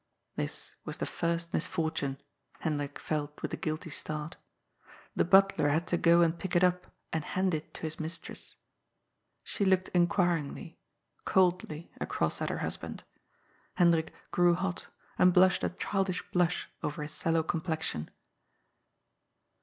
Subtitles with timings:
[0.35, 2.19] This was the first misfortune,
[2.61, 4.35] Hendrik felt with a guilty start.
[5.15, 8.55] The butler had to go and pick it up and hand it to his mistress.
[9.43, 10.79] She looked inquiringly,
[11.25, 13.03] coldly, across at her husband.
[13.75, 14.87] Hendrik grew hot,
[15.19, 18.09] and blushed a childish blush over his sallow complexion.